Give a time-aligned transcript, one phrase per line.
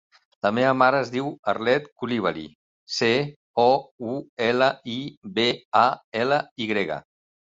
[0.45, 2.45] La meva mare es diu Arlet Coulibaly:
[2.95, 3.11] ce,
[3.65, 3.67] o,
[4.13, 4.97] u, ela, i,
[5.39, 5.47] be,
[5.83, 5.87] a,
[6.25, 7.01] ela, i grega.